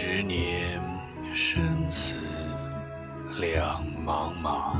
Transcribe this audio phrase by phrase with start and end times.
[0.00, 0.80] 十年
[1.34, 2.44] 生死
[3.40, 4.76] 两茫茫，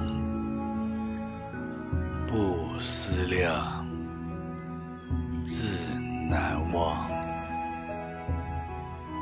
[2.24, 3.84] 不思量，
[5.44, 5.92] 自
[6.30, 7.10] 难忘。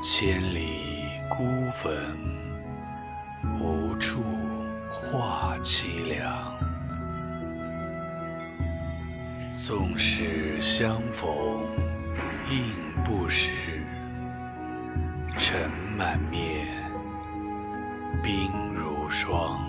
[0.03, 1.97] 千里孤坟，
[3.59, 4.23] 无处
[4.91, 6.55] 话凄凉。
[9.55, 11.27] 纵使相逢
[12.51, 13.51] 应不识，
[15.39, 16.67] 尘满面，
[18.23, 19.67] 鬓如霜。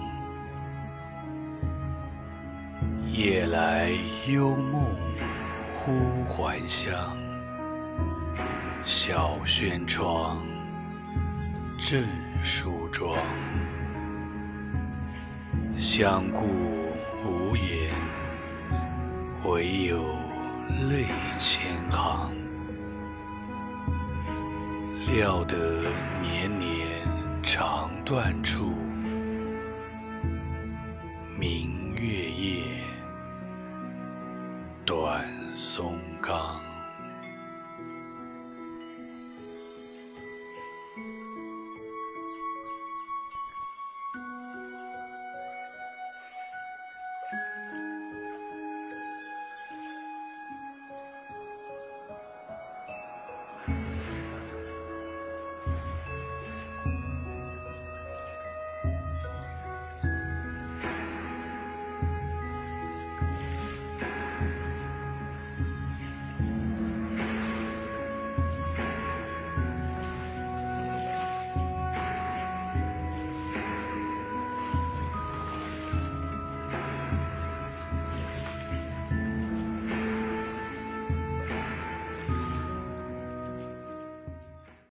[3.05, 3.91] 夜来
[4.27, 4.83] 幽梦
[5.73, 7.15] 忽还乡，
[8.83, 10.45] 小轩窗，
[11.77, 12.05] 正
[12.43, 13.17] 梳妆。
[15.77, 16.45] 相顾
[17.23, 17.95] 无言，
[19.45, 20.03] 唯有
[20.89, 21.05] 泪
[21.39, 22.46] 千行。
[25.07, 25.55] 料得
[26.21, 26.85] 年年
[27.41, 28.73] 肠断处，
[31.39, 32.63] 明月夜，
[34.85, 36.61] 短松冈。